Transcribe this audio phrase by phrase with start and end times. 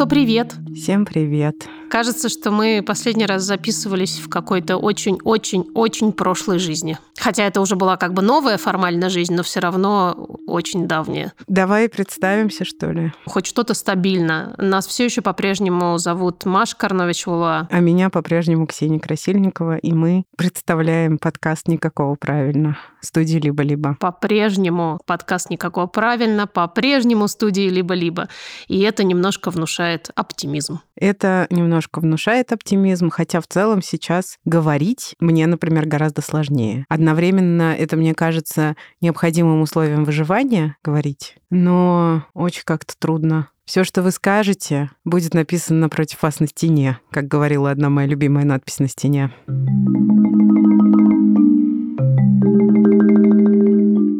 [0.00, 0.54] Что, привет.
[0.74, 1.68] Всем привет.
[1.90, 6.96] Кажется, что мы последний раз записывались в какой-то очень-очень-очень прошлой жизни.
[7.18, 10.19] Хотя это уже была как бы новая формальная жизнь, но все равно
[10.50, 11.32] очень давняя.
[11.46, 13.12] Давай представимся, что ли.
[13.26, 14.54] Хоть что-то стабильно.
[14.58, 17.68] Нас все еще по-прежнему зовут Маша Карновичула.
[17.70, 23.96] А меня по-прежнему Ксения Красильникова, и мы представляем подкаст «Никакого правильно» студии «Либо-либо».
[24.00, 28.28] По-прежнему подкаст «Никакого правильно», по-прежнему студии «Либо-либо».
[28.66, 30.80] И это немножко внушает оптимизм.
[30.96, 36.84] Это немножко внушает оптимизм, хотя в целом сейчас говорить мне, например, гораздо сложнее.
[36.88, 40.39] Одновременно это, мне кажется, необходимым условием выживания
[40.82, 43.50] говорить, но очень как-то трудно.
[43.64, 48.44] Все, что вы скажете, будет написано напротив вас на стене, как говорила одна моя любимая
[48.44, 49.30] надпись на стене.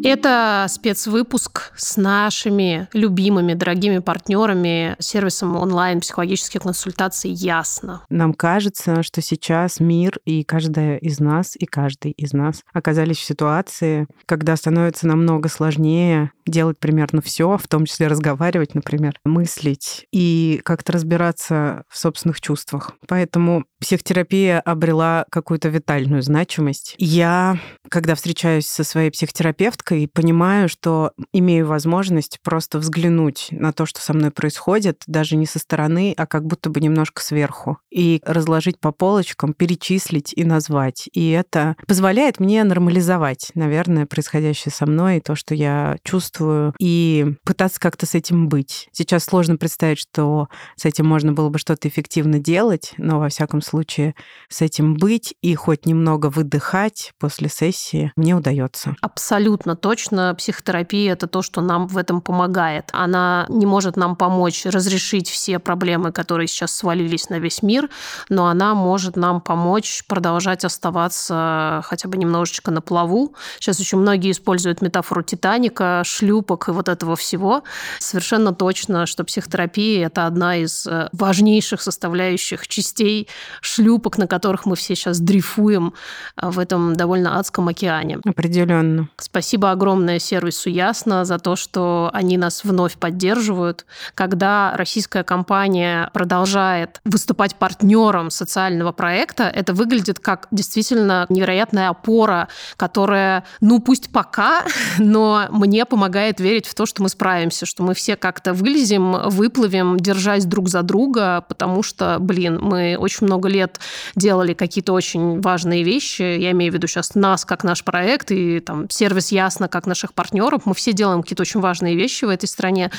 [0.03, 8.03] Это спецвыпуск с нашими любимыми, дорогими партнерами, сервисом онлайн-психологических консультаций «Ясно».
[8.09, 13.25] Нам кажется, что сейчас мир и каждая из нас, и каждый из нас оказались в
[13.25, 20.61] ситуации, когда становится намного сложнее делать примерно все, в том числе разговаривать, например, мыслить и
[20.65, 22.93] как-то разбираться в собственных чувствах.
[23.07, 26.95] Поэтому психотерапия обрела какую-то витальную значимость.
[26.99, 34.01] Я, когда встречаюсь со своей психотерапевткой, понимаю, что имею возможность просто взглянуть на то, что
[34.01, 38.79] со мной происходит, даже не со стороны, а как будто бы немножко сверху, и разложить
[38.79, 41.09] по полочкам, перечислить и назвать.
[41.13, 47.35] И это позволяет мне нормализовать, наверное, происходящее со мной, и то, что я чувствую, и
[47.45, 48.89] пытаться как-то с этим быть.
[48.93, 53.63] Сейчас сложно представить, что с этим можно было бы что-то эффективно делать, но во всяком
[53.63, 54.15] случае
[54.49, 58.95] с этим быть и хоть немного выдыхать после сессии мне удается.
[59.01, 60.35] Абсолютно точно.
[60.37, 62.91] Психотерапия— это то, что нам в этом помогает.
[62.93, 67.89] Она не может нам помочь разрешить все проблемы, которые сейчас свалились на весь мир,
[68.29, 73.35] но она может нам помочь продолжать оставаться хотя бы немножечко на плаву.
[73.59, 77.63] Сейчас очень многие используют метафору Титаника, шлюпок и вот этого всего.
[77.99, 83.29] Совершенно точно, что психотерапия— это одна из э, важнейших составляющих частей
[83.61, 85.95] шлюпок, на которых мы все сейчас дрейфуем
[86.37, 88.19] а, в этом довольно адском океане.
[88.25, 89.09] Определенно.
[89.17, 93.87] Спасибо огромное сервису Ясно за то, что они нас вновь поддерживают.
[94.15, 103.45] Когда российская компания продолжает выступать партнером социального проекта, это выглядит как действительно невероятная опора, которая,
[103.61, 104.65] ну пусть пока,
[104.99, 109.99] но мне помогает верить в то, что мы справимся, что мы все как-то вылезем, выплывем,
[109.99, 113.81] держась друг за друга, потому что, блин, мы очень много лет
[114.15, 116.23] делали какие-то очень важные вещи.
[116.23, 120.15] Я имею в виду сейчас нас, как наш проект, и там сервис Ясно, как наших
[120.15, 120.63] партнеров.
[120.65, 122.91] Мы все делаем какие-то очень важные вещи в этой стране.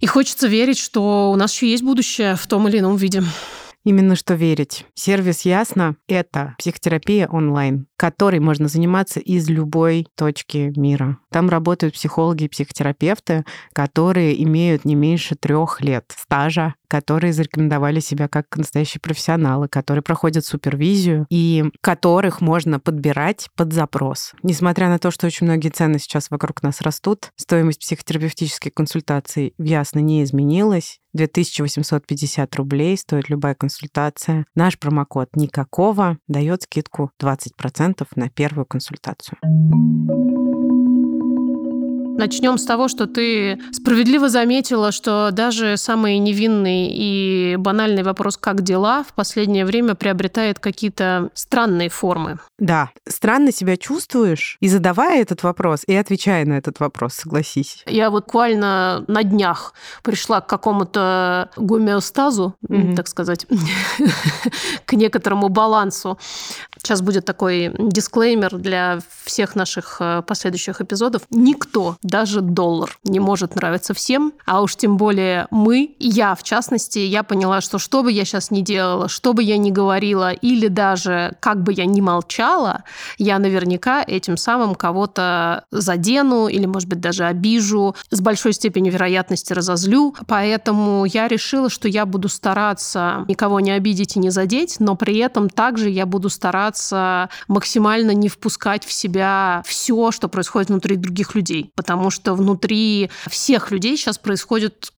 [0.00, 3.22] И хочется верить, что у нас еще есть будущее в том или ином виде.
[3.84, 4.86] Именно что верить.
[4.94, 11.18] Сервис Ясно— это психотерапия онлайн, которой можно заниматься из любой точки мира.
[11.30, 18.28] Там работают психологи и психотерапевты, которые имеют не меньше трех лет стажа, которые зарекомендовали себя
[18.28, 24.34] как настоящие профессионалы, которые проходят супервизию и которых можно подбирать под запрос.
[24.42, 30.00] Несмотря на то, что очень многие цены сейчас вокруг нас растут, стоимость психотерапевтических консультаций Ясно
[30.00, 30.98] не изменилась.
[31.14, 34.44] 2850 рублей стоит любая консультация.
[34.54, 39.38] Наш промокод «Никакого» дает скидку 20% на первую консультацию.
[42.22, 48.62] Начнем с того, что ты справедливо заметила, что даже самый невинный и банальный вопрос «как
[48.62, 52.38] дела?» в последнее время приобретает какие-то странные формы.
[52.58, 57.82] Да, странно себя чувствуешь и задавая этот вопрос, и отвечая на этот вопрос, согласись.
[57.86, 62.94] Я вот буквально на днях пришла к какому-то гомеостазу, mm-hmm.
[62.94, 63.46] так сказать,
[64.86, 66.18] к некоторому балансу.
[66.78, 71.22] Сейчас будет такой дисклеймер для всех наших э, последующих эпизодов.
[71.30, 76.98] Никто даже доллар не может нравиться всем, а уж тем более мы, я в частности,
[76.98, 80.68] я поняла, что что бы я сейчас ни делала, что бы я ни говорила, или
[80.68, 82.84] даже как бы я ни молчала,
[83.16, 89.54] я наверняка этим самым кого-то задену или, может быть, даже обижу, с большой степенью вероятности
[89.54, 90.14] разозлю.
[90.26, 95.16] Поэтому я решила, что я буду стараться никого не обидеть и не задеть, но при
[95.16, 101.34] этом также я буду стараться максимально не впускать в себя все, что происходит внутри других
[101.34, 101.72] людей.
[101.74, 104.92] Потому потому что внутри всех людей сейчас происходит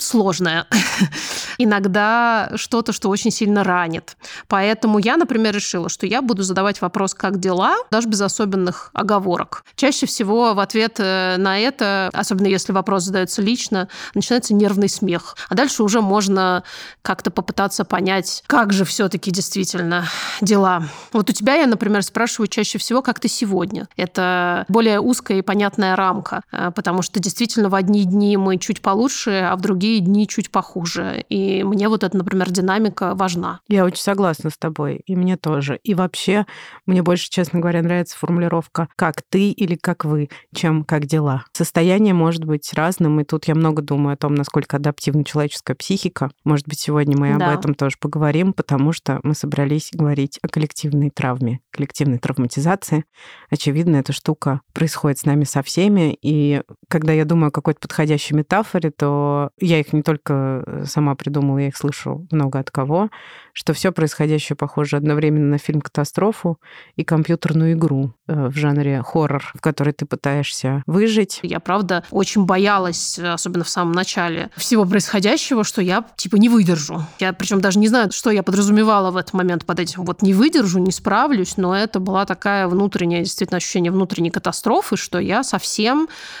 [0.00, 0.66] сложное.
[1.58, 4.16] Иногда что-то, что очень сильно ранит.
[4.48, 9.64] Поэтому я, например, решила, что я буду задавать вопрос «как дела?», даже без особенных оговорок.
[9.74, 15.36] Чаще всего в ответ э, на это, особенно если вопрос задается лично, начинается нервный смех.
[15.50, 16.62] А дальше уже можно
[17.02, 20.06] как-то попытаться понять, как же все-таки действительно
[20.40, 20.84] дела.
[21.12, 23.86] Вот у тебя я, например, спрашиваю чаще всего, как ты сегодня.
[23.96, 28.80] Это более узкая и понятная рамка, э, потому что действительно в одни дни мы чуть
[28.80, 31.24] получше, а в другие дни чуть похуже.
[31.28, 33.60] И мне вот эта, например, динамика важна.
[33.68, 35.78] Я очень согласна с тобой, и мне тоже.
[35.82, 36.46] И вообще,
[36.86, 41.44] мне больше, честно говоря, нравится формулировка «как ты» или «как вы», чем «как дела».
[41.52, 46.30] Состояние может быть разным, и тут я много думаю о том, насколько адаптивна человеческая психика.
[46.44, 47.52] Может быть, сегодня мы да.
[47.52, 53.04] об этом тоже поговорим, потому что мы собрались говорить о коллективной травме, коллективной травматизации.
[53.50, 58.36] Очевидно, эта штука происходит с нами со всеми, и когда я думаю о какой-то подходящей
[58.36, 63.10] метафоре, то я их не только сама придумала, я их слышу много от кого,
[63.52, 66.60] что все происходящее похоже одновременно на фильм «Катастрофу»
[66.96, 71.40] и компьютерную игру э, в жанре хоррор, в которой ты пытаешься выжить.
[71.42, 77.02] Я, правда, очень боялась, особенно в самом начале, всего происходящего, что я, типа, не выдержу.
[77.18, 80.04] Я, причем даже не знаю, что я подразумевала в этот момент под этим.
[80.04, 85.18] Вот не выдержу, не справлюсь, но это была такая внутренняя, действительно, ощущение внутренней катастрофы, что
[85.18, 85.66] я совсем,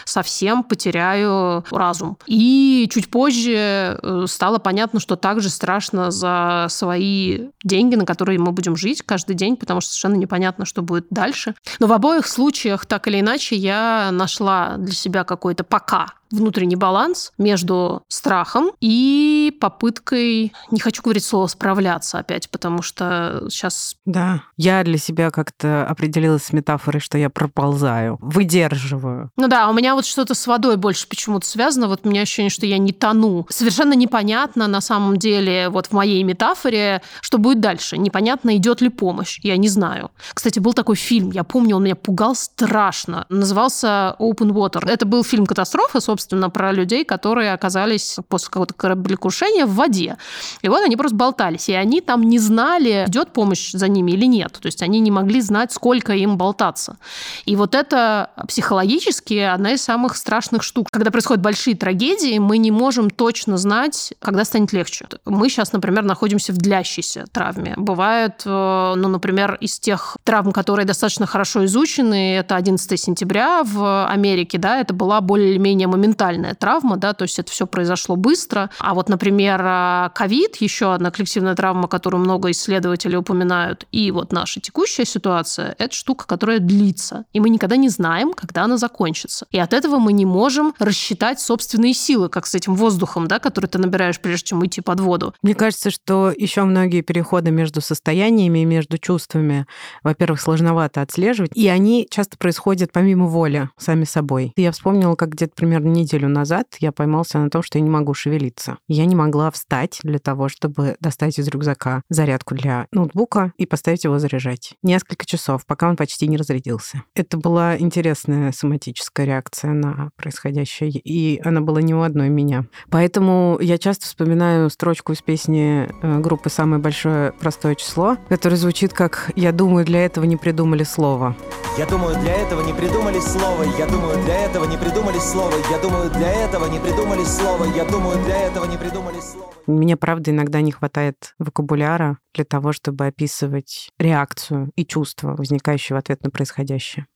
[0.04, 2.18] совсем потеряю разум.
[2.26, 8.52] И чуть позже э, стало понятно, что также страшно за свои деньги, на которые мы
[8.52, 11.54] будем жить каждый день, потому что совершенно непонятно, что будет дальше.
[11.78, 17.32] Но в обоих случаях, так или иначе, я нашла для себя какой-то пока внутренний баланс
[17.38, 23.96] между страхом и попыткой, не хочу говорить слово справляться опять, потому что сейчас...
[24.04, 29.30] Да, я для себя как-то определилась с метафорой, что я проползаю, выдерживаю.
[29.36, 32.50] Ну да, у меня вот что-то с водой больше почему-то связано, вот у меня ощущение,
[32.50, 33.46] что я не тону.
[33.48, 37.98] Совершенно непонятно на самом деле вот в моей метафоре, что будет дальше.
[37.98, 40.10] Непонятно, идет ли помощь, я не знаю.
[40.34, 43.26] Кстати, был такой фильм, я помню, он меня пугал страшно.
[43.28, 44.88] Назывался Open Water.
[44.88, 50.16] Это был фильм «Катастрофа», собственно, собственно, про людей, которые оказались после какого-то кораблекрушения в воде.
[50.62, 54.24] И вот они просто болтались, и они там не знали, идет помощь за ними или
[54.24, 54.52] нет.
[54.52, 56.96] То есть они не могли знать, сколько им болтаться.
[57.44, 60.88] И вот это психологически одна из самых страшных штук.
[60.90, 65.06] Когда происходят большие трагедии, мы не можем точно знать, когда станет легче.
[65.26, 67.74] Мы сейчас, например, находимся в длящейся травме.
[67.76, 74.06] Бывает, э, ну, например, из тех травм, которые достаточно хорошо изучены, это 11 сентября в
[74.06, 78.70] Америке, да, это была более-менее моментальная моментальная травма, да, то есть это все произошло быстро.
[78.78, 84.32] А вот, например, а, ковид, еще одна коллективная травма, которую много исследователей упоминают, и вот
[84.32, 87.24] наша текущая ситуация, это штука, которая длится.
[87.32, 89.46] И мы никогда не знаем, когда она закончится.
[89.50, 93.66] И от этого мы не можем рассчитать собственные силы, как с этим воздухом, да, который
[93.66, 95.34] ты набираешь, прежде чем идти под воду.
[95.42, 99.66] Мне кажется, что еще многие переходы между состояниями и между чувствами,
[100.02, 104.52] во-первых, сложновато отслеживать, и они часто происходят помимо воли, сами собой.
[104.56, 108.14] Я вспомнила, как где-то примерно неделю назад я поймался на том, что я не могу
[108.14, 108.78] шевелиться.
[108.88, 114.04] Я не могла встать для того, чтобы достать из рюкзака зарядку для ноутбука и поставить
[114.04, 114.74] его заряжать.
[114.82, 117.02] Несколько часов, пока он почти не разрядился.
[117.14, 122.66] Это была интересная соматическая реакция на происходящее, и она была не у одной меня.
[122.90, 128.92] Поэтому я часто вспоминаю строчку из песни э, группы «Самое большое простое число», которая звучит
[128.92, 131.36] как «Я думаю, для этого не придумали слова».
[131.78, 133.62] Я думаю, для этого не придумали слова.
[133.78, 135.52] Я думаю, для этого не придумали слова.
[135.70, 137.64] Я думаю, для этого не придумали слова.
[137.76, 139.52] Я думаю, для этого не придумали слова.
[139.66, 145.98] Мне, правда, иногда не хватает вокабуляра для того, чтобы описывать реакцию и чувства, возникающие в
[145.98, 147.06] ответ на происходящее.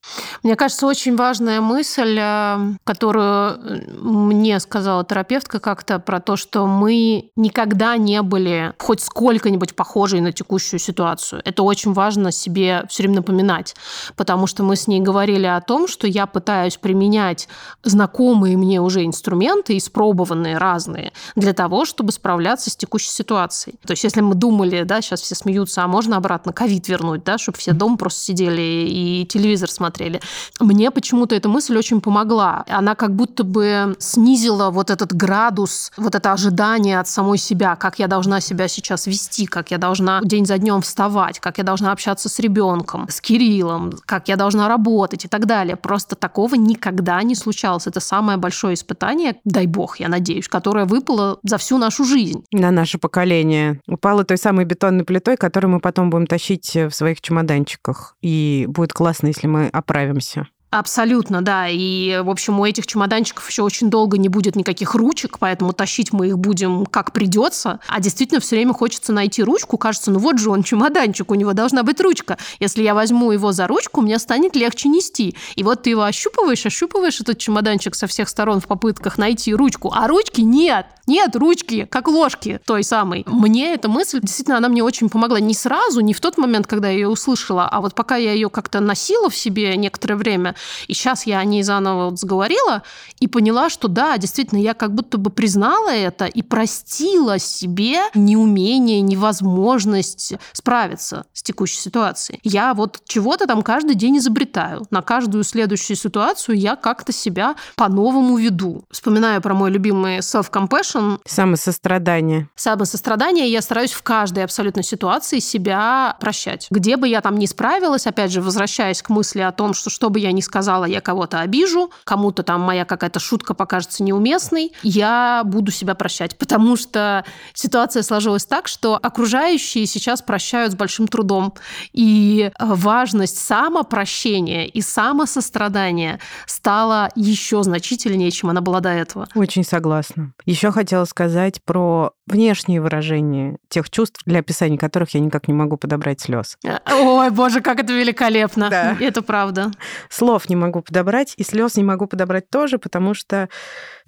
[0.42, 3.60] Мне кажется, очень важная мысль, э, которую
[4.02, 10.32] мне сказала терапевтка как-то про то, что мы никогда не были хоть сколько-нибудь похожи на
[10.32, 11.42] текущую ситуацию.
[11.44, 13.76] Это очень важно себе все время напоминать,
[14.16, 17.48] потому что мы с ней говорили о том, что я пытаюсь применять
[17.82, 23.76] знакомые мне уже инструменты, испробованные разные, для того, чтобы справляться с текущей ситуацией.
[23.86, 27.38] То есть если мы думали, да, сейчас все смеются, а можно обратно ковид вернуть, да,
[27.38, 30.20] чтобы все дома просто сидели и телевизор смотрели.
[30.60, 32.64] Мне почему-то эта мысль очень помогла.
[32.68, 37.98] Она как будто бы снизила вот этот градус, вот это ожидание от самой себя, как
[37.98, 41.92] я должна себя сейчас вести, как я должна день за днем вставать, как я должна
[41.92, 45.76] общаться с ребенком, с Кириллом, как я должна работать и так далее.
[45.76, 47.86] Просто такого никогда не случалось.
[47.86, 52.44] Это самое большое испытание, дай бог, я надеюсь, которое выпало за всю нашу жизнь.
[52.52, 53.80] На наше поколение.
[53.88, 58.16] Упало той самой бетонной бетонной плитой, которую мы потом будем тащить в своих чемоданчиках.
[58.22, 60.46] И будет классно, если мы оправимся.
[60.70, 61.66] Абсолютно, да.
[61.68, 66.12] И, в общем, у этих чемоданчиков еще очень долго не будет никаких ручек, поэтому тащить
[66.12, 67.80] мы их будем как придется.
[67.88, 69.78] А действительно все время хочется найти ручку.
[69.78, 72.38] Кажется, ну вот же он чемоданчик, у него должна быть ручка.
[72.60, 75.36] Если я возьму его за ручку, мне станет легче нести.
[75.56, 79.92] И вот ты его ощупываешь, ощупываешь этот чемоданчик со всех сторон в попытках найти ручку,
[79.92, 80.86] а ручки нет.
[81.08, 83.24] Нет ручки, как ложки той самой.
[83.26, 85.40] Мне эта мысль, действительно, она мне очень помогла.
[85.40, 88.48] Не сразу, не в тот момент, когда я ее услышала, а вот пока я ее
[88.48, 90.54] как-то носила в себе некоторое время,
[90.88, 92.82] и сейчас я о ней заново вот заговорила
[93.18, 99.00] и поняла, что да, действительно, я как будто бы признала это и простила себе неумение,
[99.00, 102.40] невозможность справиться с текущей ситуацией.
[102.42, 104.86] Я вот чего-то там каждый день изобретаю.
[104.90, 108.84] На каждую следующую ситуацию я как-то себя по-новому веду.
[108.90, 111.20] Вспоминаю про мой любимый self-compassion, Compassion.
[111.26, 112.48] Самосострадание.
[112.54, 113.50] Самосострадание.
[113.50, 116.66] Я стараюсь в каждой абсолютно ситуации себя прощать.
[116.70, 120.10] Где бы я там не справилась, опять же, возвращаясь к мысли о том, что что
[120.10, 125.42] бы я ни сказала, я кого-то обижу, кому-то там моя какая-то шутка покажется неуместной, я
[125.44, 131.54] буду себя прощать, потому что ситуация сложилась так, что окружающие сейчас прощают с большим трудом.
[131.92, 139.28] И важность самопрощения и самосострадания стала еще значительнее, чем она была до этого.
[139.36, 140.32] Очень согласна.
[140.46, 145.76] Еще хотела сказать про внешние выражения тех чувств, для описания которых я никак не могу
[145.76, 146.56] подобрать слез.
[146.90, 148.68] Ой, боже, как это великолепно.
[148.70, 148.96] Да.
[149.00, 149.70] Это правда.
[150.08, 153.48] Слов не могу подобрать, и слез не могу подобрать тоже, потому что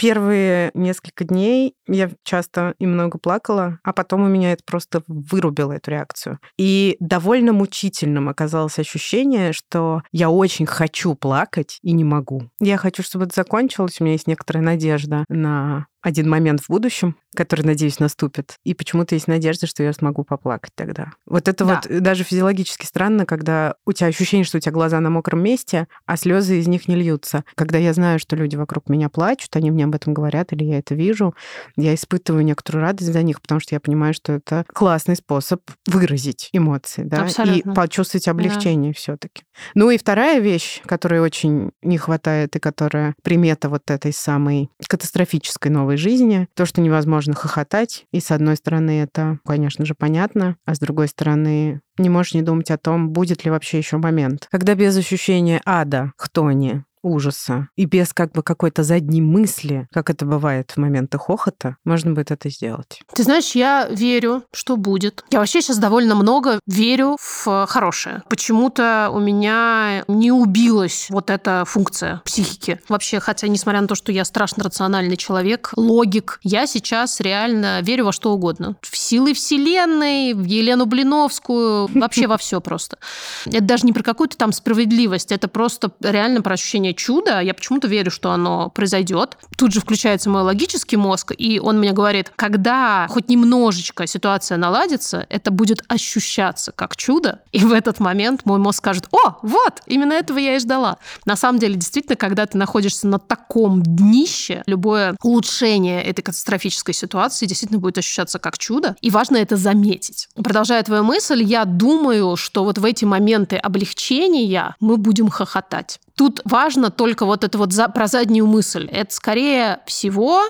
[0.03, 5.71] первые несколько дней я часто и много плакала, а потом у меня это просто вырубило
[5.71, 6.41] эту реакцию.
[6.59, 12.51] И довольно мучительным оказалось ощущение, что я очень хочу плакать и не могу.
[12.59, 17.17] Я хочу, чтобы это закончилось, у меня есть некоторая надежда на один момент в будущем,
[17.35, 18.57] который, надеюсь, наступит.
[18.65, 21.13] И почему-то есть надежда, что я смогу поплакать тогда.
[21.27, 21.81] Вот это да.
[21.87, 25.87] вот даже физиологически странно, когда у тебя ощущение, что у тебя глаза на мокром месте,
[26.05, 27.45] а слезы из них не льются.
[27.55, 30.79] Когда я знаю, что люди вокруг меня плачут, они мне об этом говорят, или я
[30.79, 31.35] это вижу,
[31.77, 36.49] я испытываю некоторую радость за них, потому что я понимаю, что это классный способ выразить
[36.53, 37.71] эмоции, да, Абсолютно.
[37.71, 38.97] и почувствовать облегчение да.
[38.97, 39.43] все-таки.
[39.75, 45.71] Ну и вторая вещь, которой очень не хватает, и которая примета вот этой самой катастрофической
[45.71, 48.07] новой жизни, то, что невозможно хохотать.
[48.13, 52.43] И с одной стороны, это, конечно же, понятно, а с другой стороны, не можешь не
[52.43, 57.85] думать о том, будет ли вообще еще момент, когда без ощущения ада, хтони, ужаса и
[57.85, 62.49] без как бы какой-то задней мысли, как это бывает в моменты хохота, можно будет это
[62.51, 63.01] сделать.
[63.15, 65.25] Ты знаешь, я верю, что будет.
[65.31, 68.23] Я вообще сейчас довольно много верю в хорошее.
[68.29, 72.81] Почему-то у меня не убилась вот эта функция психики.
[72.89, 78.07] Вообще, хотя, несмотря на то, что я страшно рациональный человек, логик, я сейчас реально верю
[78.07, 78.77] во что угодно.
[78.83, 82.99] В силы Вселенной, в Елену Блиновскую, вообще во все просто.
[83.47, 87.89] Это даже не про какую-то там справедливость, это просто реально про ощущение чуда, я почему-то
[87.89, 89.37] верю, что оно произойдет.
[89.57, 95.27] Тут же включается мой логический мозг, и он мне говорит, когда хоть немножечко ситуация наладится,
[95.29, 100.13] это будет ощущаться как чудо, и в этот момент мой мозг скажет, о, вот, именно
[100.13, 100.99] этого я и ждала.
[101.25, 107.47] На самом деле, действительно, когда ты находишься на таком днище, любое улучшение этой катастрофической ситуации
[107.47, 110.29] действительно будет ощущаться как чудо, и важно это заметить.
[110.35, 116.01] Продолжая твою мысль, я думаю, что вот в эти моменты облегчения мы будем хохотать.
[116.23, 118.89] Тут важно только вот это вот за, про заднюю мысль.
[118.93, 120.43] Это скорее всего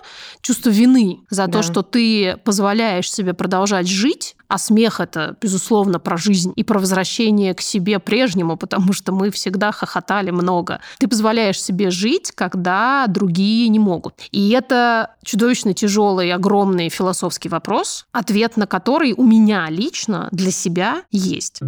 [0.43, 1.53] чувство вины за да.
[1.53, 6.79] то, что ты позволяешь себе продолжать жить, а смех это, безусловно, про жизнь и про
[6.79, 10.81] возвращение к себе прежнему, потому что мы всегда хохотали много.
[10.99, 14.21] Ты позволяешь себе жить, когда другие не могут.
[14.31, 21.05] И это чудовищно тяжелый, огромный философский вопрос, ответ на который у меня лично для себя
[21.11, 21.63] есть.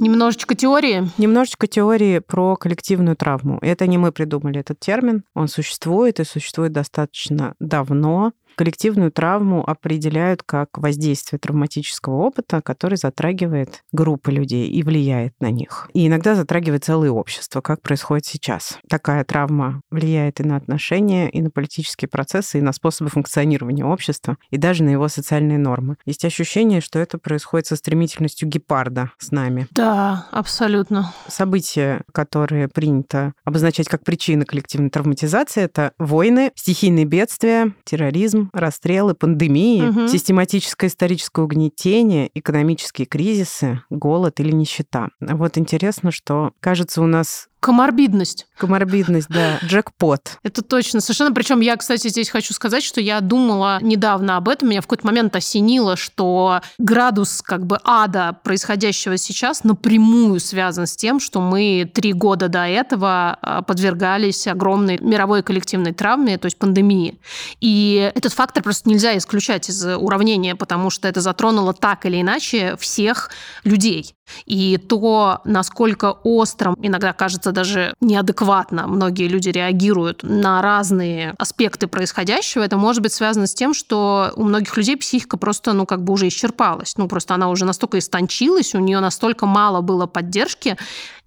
[0.00, 1.10] Немножечко теории?
[1.18, 3.58] Немножечко теории про коллективную травму.
[3.60, 5.24] Это не мы придумали этот термин.
[5.34, 13.82] Он существует и существует достаточно давно коллективную травму определяют как воздействие травматического опыта, который затрагивает
[13.92, 15.88] группы людей и влияет на них.
[15.94, 18.78] И иногда затрагивает целое общество, как происходит сейчас.
[18.88, 24.36] Такая травма влияет и на отношения, и на политические процессы, и на способы функционирования общества,
[24.50, 25.96] и даже на его социальные нормы.
[26.06, 29.66] Есть ощущение, что это происходит со стремительностью гепарда с нами.
[29.72, 31.12] Да, абсолютно.
[31.28, 39.88] События, которые принято обозначать как причины коллективной травматизации, это войны, стихийные бедствия, терроризм, расстрелы, пандемии,
[39.88, 40.08] угу.
[40.08, 45.08] систематическое историческое угнетение, экономические кризисы, голод или нищета.
[45.20, 48.46] Вот интересно, что, кажется, у нас Коморбидность.
[48.56, 49.58] Коморбидность, да.
[49.62, 50.38] Джекпот.
[50.42, 51.00] Это точно.
[51.00, 51.32] Совершенно.
[51.32, 54.70] Причем я, кстати, здесь хочу сказать, что я думала недавно об этом.
[54.70, 60.96] Меня в какой-то момент осенило, что градус как бы ада происходящего сейчас напрямую связан с
[60.96, 66.58] тем, что мы три года до этого а, подвергались огромной мировой коллективной травме, то есть
[66.58, 67.20] пандемии.
[67.60, 72.76] И этот фактор просто нельзя исключать из уравнения, потому что это затронуло так или иначе
[72.78, 73.30] всех
[73.64, 74.14] людей.
[74.46, 82.62] И то, насколько острым, иногда кажется даже неадекватно, многие люди реагируют на разные аспекты происходящего,
[82.62, 86.12] это может быть связано с тем, что у многих людей психика просто, ну, как бы
[86.12, 86.96] уже исчерпалась.
[86.96, 90.76] Ну, просто она уже настолько истончилась, у нее настолько мало было поддержки,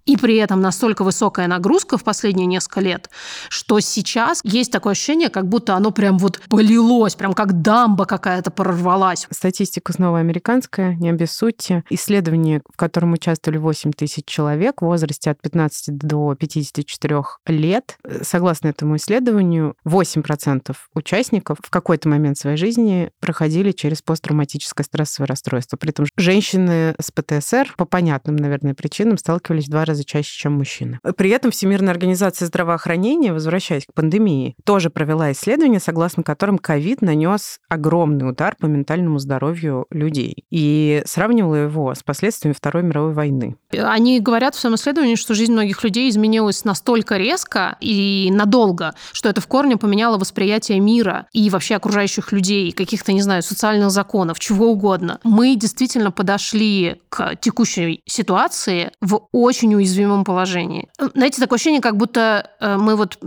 [0.06, 3.10] и при этом настолько высокая нагрузка в последние несколько лет,
[3.48, 8.50] что сейчас есть такое ощущение, как будто оно прям вот полилось, прям как дамба какая-то
[8.50, 9.26] прорвалась.
[9.30, 11.84] Статистика снова американская, не обессудьте.
[11.90, 17.96] Исследование, в котором участвовали 8 тысяч человек в возрасте от 15 до 54 лет.
[18.22, 25.76] Согласно этому исследованию, 8% участников в какой-то момент своей жизни проходили через посттравматическое стрессовое расстройство.
[25.76, 30.36] При этом женщины с ПТСР по понятным, наверное, причинам сталкивались в два раза раза чаще,
[30.36, 30.98] чем мужчины.
[31.16, 37.60] При этом Всемирная организация здравоохранения, возвращаясь к пандемии, тоже провела исследование, согласно которым ковид нанес
[37.68, 43.56] огромный удар по ментальному здоровью людей и сравнивала его с последствиями Второй мировой войны.
[43.70, 49.28] Они говорят в своем исследовании, что жизнь многих людей изменилась настолько резко и надолго, что
[49.28, 54.40] это в корне поменяло восприятие мира и вообще окружающих людей, каких-то, не знаю, социальных законов,
[54.40, 55.20] чего угодно.
[55.22, 59.83] Мы действительно подошли к текущей ситуации в очень уязвимом
[60.24, 60.88] положении.
[61.14, 63.18] Знаете, такое ощущение, как будто э, мы вот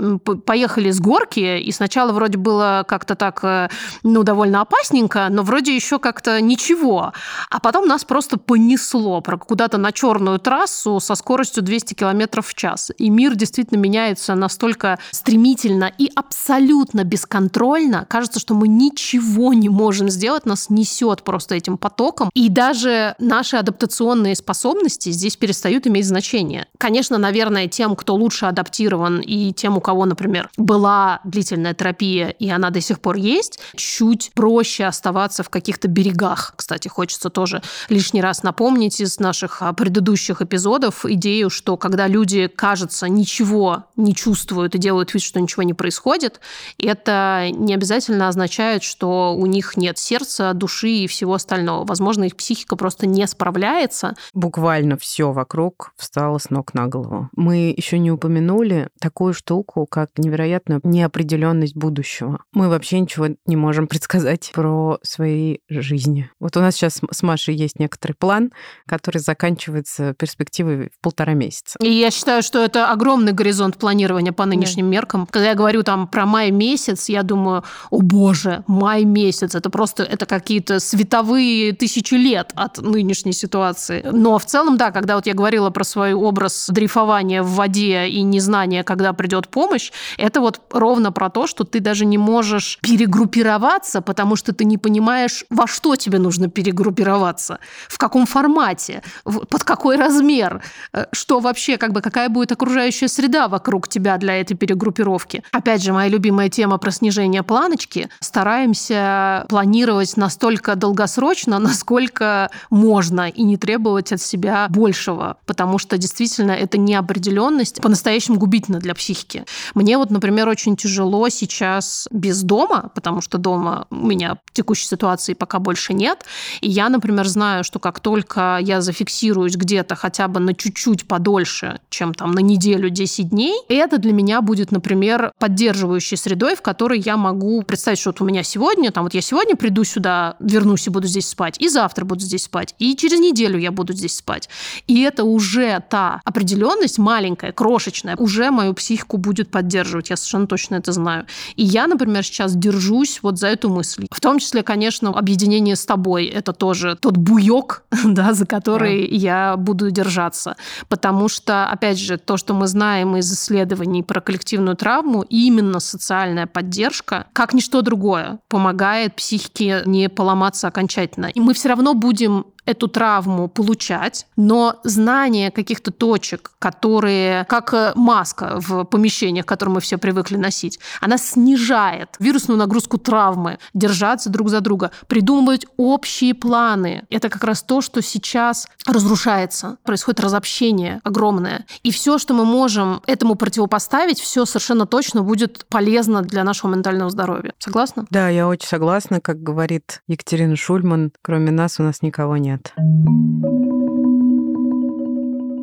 [0.46, 3.70] поехали с горки, и сначала вроде было как-то так, э,
[4.04, 7.14] ну, довольно опасненько, но вроде еще как-то ничего.
[7.50, 12.92] А потом нас просто понесло куда-то на черную трассу со скоростью 200 км в час.
[12.98, 18.06] И мир действительно меняется настолько стремительно и абсолютно бесконтрольно.
[18.10, 22.30] Кажется, что мы ничего не можем сделать, нас несет просто этим потоком.
[22.34, 26.68] И даже наши адаптационные способности здесь перестают иметь значение лечения.
[26.78, 32.50] Конечно, наверное, тем, кто лучше адаптирован и тем, у кого, например, была длительная терапия, и
[32.50, 36.54] она до сих пор есть, чуть проще оставаться в каких-то берегах.
[36.56, 42.48] Кстати, хочется тоже лишний раз напомнить из наших а, предыдущих эпизодов идею, что когда люди,
[42.48, 46.40] кажется, ничего не чувствуют и делают вид, что ничего не происходит,
[46.78, 51.86] это не обязательно означает, что у них нет сердца, души и всего остального.
[51.86, 54.16] Возможно, их психика просто не справляется.
[54.34, 57.30] Буквально все вокруг встало с ног на голову.
[57.36, 62.40] Мы еще не упомянули такую штуку, как невероятную неопределенность будущего.
[62.54, 66.30] Мы вообще ничего не можем предсказать про свои жизни.
[66.40, 68.52] Вот у нас сейчас с Машей есть некоторый план,
[68.86, 71.78] который заканчивается перспективой в полтора месяца.
[71.82, 74.92] И я считаю, что это огромный горизонт планирования по нынешним да.
[74.92, 75.28] меркам.
[75.28, 80.04] Когда я говорю там про май месяц, я думаю, о боже, май месяц, это просто
[80.04, 84.04] это какие-то световые тысячи лет от нынешней ситуации.
[84.12, 88.22] Но в целом, да, когда вот я говорила про свою образ дрейфования в воде и
[88.22, 94.02] незнания, когда придет помощь, это вот ровно про то, что ты даже не можешь перегруппироваться,
[94.02, 99.98] потому что ты не понимаешь, во что тебе нужно перегруппироваться, в каком формате, под какой
[99.98, 100.62] размер,
[100.94, 105.44] э, что вообще, как бы, какая будет окружающая среда вокруг тебя для этой перегруппировки.
[105.52, 108.10] Опять же, моя любимая тема про снижение планочки.
[108.20, 116.52] Стараемся планировать настолько долгосрочно, насколько можно, и не требовать от себя большего, потому что действительно
[116.52, 119.46] эта неопределенность по-настоящему губительна для психики.
[119.76, 125.34] Мне вот, например, очень тяжело сейчас без дома, потому что дома у меня текущей ситуации
[125.34, 126.26] пока больше нет.
[126.62, 131.80] И я, например, знаю, что как только я зафиксируюсь где-то хотя бы на чуть-чуть подольше,
[131.90, 137.00] чем там на неделю, 10 дней, это для меня будет, например, поддерживающей средой, в которой
[137.00, 140.88] я могу представить, что вот у меня сегодня, там вот я сегодня приду сюда, вернусь
[140.88, 144.16] и буду здесь спать, и завтра буду здесь спать, и через неделю я буду здесь
[144.16, 144.48] спать.
[144.88, 150.12] И это уже та та определенность маленькая, крошечная, уже мою психику будет поддерживать.
[150.12, 151.26] Я совершенно точно это знаю.
[151.56, 154.06] И я, например, сейчас держусь вот за эту мысль.
[154.12, 156.26] В том числе, конечно, объединение с тобой.
[156.26, 159.16] Это тоже тот буек, да, за который да.
[159.16, 160.56] я буду держаться.
[160.88, 166.46] Потому что, опять же, то, что мы знаем из исследований про коллективную травму, именно социальная
[166.46, 171.26] поддержка, как ничто другое, помогает психике не поломаться окончательно.
[171.26, 177.94] И мы все равно будем эту травму получать, но знание каких-то точек, которые, как э,
[177.96, 184.50] маска в помещениях, которые мы все привыкли носить, она снижает вирусную нагрузку травмы, держаться друг
[184.50, 187.06] за друга, придумывать общие планы.
[187.10, 189.78] Это как раз то, что сейчас разрушается.
[189.84, 191.66] Происходит разобщение огромное.
[191.84, 197.10] И все, что мы можем этому противопоставить, все совершенно точно будет полезно для нашего ментального
[197.10, 197.54] здоровья.
[197.60, 198.06] Согласна?
[198.10, 199.22] Да, я очень согласна.
[199.22, 202.57] Как говорит Екатерина Шульман, кроме нас у нас никого нет.
[202.58, 203.67] Internet.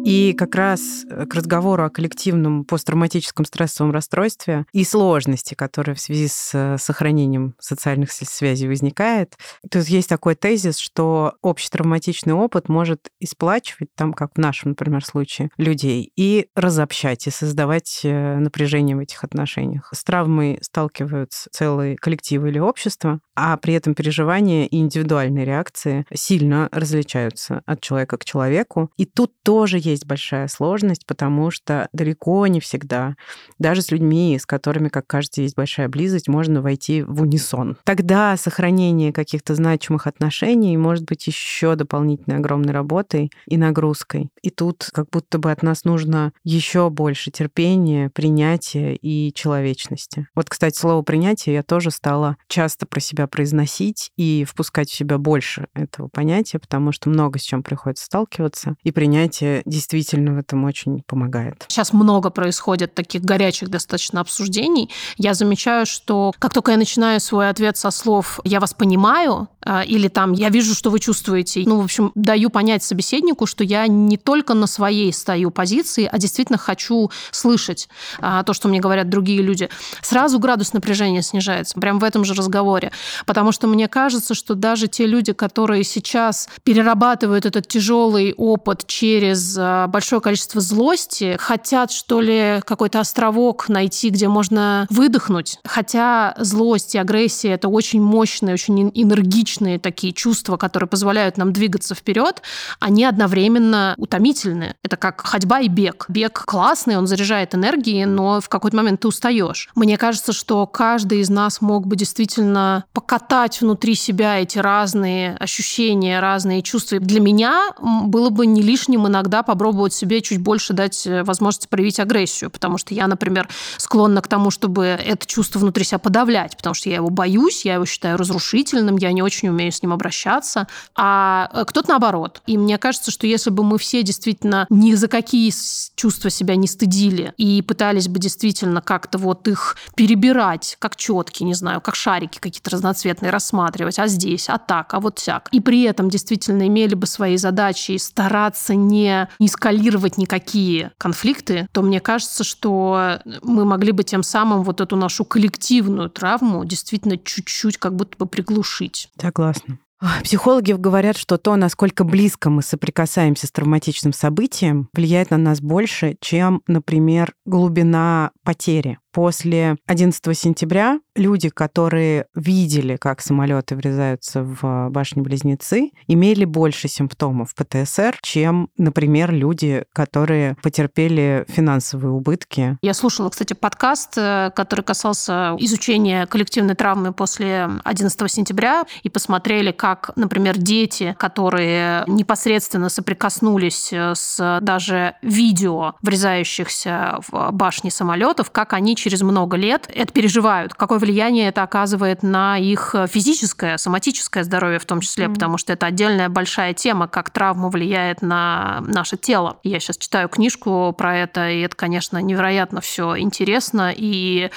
[0.04, 6.00] И как раз э, к разговору о коллективном посттравматическом стрессовом расстройстве и сложности, которая в
[6.00, 9.38] связи с э, сохранением социальных связей возникает,
[9.70, 15.02] есть есть такой тезис, что общий травматичный опыт может исплачивать, там, как в нашем, например,
[15.04, 19.88] случае, людей, и разобщать, и создавать э, напряжение в этих отношениях.
[19.94, 26.68] С травмой сталкиваются целые коллективы или общества, а при этом переживания и индивидуальные реакции сильно
[26.72, 28.90] различаются от человека к человеку.
[28.98, 33.16] И тут тоже есть есть большая сложность, потому что далеко не всегда,
[33.58, 37.76] даже с людьми, с которыми, как кажется, есть большая близость, можно войти в унисон.
[37.84, 44.30] Тогда сохранение каких-то значимых отношений может быть еще дополнительной огромной работой и нагрузкой.
[44.42, 50.28] И тут как будто бы от нас нужно еще больше терпения, принятия и человечности.
[50.34, 55.18] Вот, кстати, слово принятие я тоже стала часто про себя произносить и впускать в себя
[55.18, 58.76] больше этого понятия, потому что много с чем приходится сталкиваться.
[58.82, 61.64] И принятие действительно в этом очень помогает.
[61.68, 64.90] Сейчас много происходит таких горячих достаточно обсуждений.
[65.16, 69.82] Я замечаю, что как только я начинаю свой ответ со слов «я вас понимаю», а,
[69.82, 73.86] или там «я вижу, что вы чувствуете», ну, в общем, даю понять собеседнику, что я
[73.86, 77.88] не только на своей стою позиции, а действительно хочу слышать
[78.20, 79.68] а, то, что мне говорят другие люди.
[80.02, 82.92] Сразу градус напряжения снижается, прямо в этом же разговоре.
[83.26, 89.56] Потому что мне кажется, что даже те люди, которые сейчас перерабатывают этот тяжелый опыт через
[89.58, 95.58] а, большое количество злости, хотят, что ли, какой-то островок найти, где можно выдохнуть.
[95.64, 101.94] Хотя злость и агрессия— это очень мощные, очень энергичные такие чувства, которые позволяют нам двигаться
[101.94, 102.42] вперед,
[102.80, 104.74] они одновременно утомительны.
[104.82, 106.06] Это как ходьба и бег.
[106.08, 109.68] Бег классный, он заряжает энергией, но в какой-то момент ты устаешь.
[109.74, 116.20] Мне кажется, что каждый из нас мог бы действительно покатать внутри себя эти разные ощущения,
[116.20, 116.98] разные чувства.
[117.00, 121.70] Для меня было бы не лишним иногда попробовать попробовать себе чуть больше дать э, возможность
[121.70, 123.48] проявить агрессию, потому что я, например,
[123.78, 127.74] склонна к тому, чтобы это чувство внутри себя подавлять, потому что я его боюсь, я
[127.74, 132.42] его считаю разрушительным, я не очень умею с ним обращаться, а э, кто-то наоборот.
[132.46, 135.50] И мне кажется, что если бы мы все действительно ни за какие
[135.94, 141.54] чувства себя не стыдили и пытались бы действительно как-то вот их перебирать, как четки, не
[141.54, 145.48] знаю, как шарики какие-то разноцветные рассматривать, а здесь, а так, а вот всяк.
[145.52, 151.68] И при этом действительно имели бы свои задачи и стараться не, не эскалировать никакие конфликты,
[151.72, 157.18] то мне кажется, что мы могли бы тем самым вот эту нашу коллективную травму действительно
[157.18, 159.10] чуть-чуть как будто бы приглушить.
[159.20, 159.78] Согласна.
[160.22, 166.16] Психологи говорят, что то, насколько близко мы соприкасаемся с травматичным событием, влияет на нас больше,
[166.20, 168.98] чем, например, глубина потери.
[169.14, 178.18] После 11 сентября люди, которые видели, как самолеты врезаются в башни-близнецы, имели больше симптомов ПТСР,
[178.22, 182.76] чем, например, люди, которые потерпели финансовые убытки.
[182.82, 189.70] Я слушала, кстати, подкаст, э, который касался изучения коллективной травмы после 11 сентября, и посмотрели,
[189.70, 198.96] как, например, дети, которые непосредственно соприкоснулись с даже видео врезающихся в башни самолетов, как они
[199.04, 204.86] через много лет это переживают, какое влияние это оказывает на их физическое, соматическое здоровье в
[204.86, 205.34] том числе, mm-hmm.
[205.34, 209.58] потому что это отдельная большая тема, как травма влияет на наше тело.
[209.62, 214.48] Я сейчас читаю книжку про это, и это, конечно, невероятно все интересно, и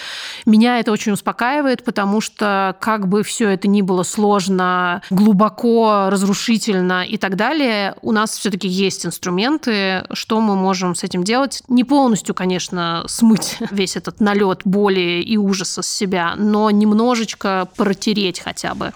[0.45, 7.03] меня это очень успокаивает, потому что как бы все это ни было сложно, глубоко, разрушительно
[7.03, 11.63] и так далее, у нас все-таки есть инструменты, что мы можем с этим делать.
[11.67, 17.67] Не полностью, конечно, смыть весь этот налет налет боли и ужаса с себя, но немножечко
[17.75, 18.93] протереть хотя бы